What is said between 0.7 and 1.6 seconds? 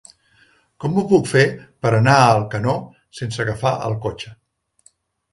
Com ho puc fer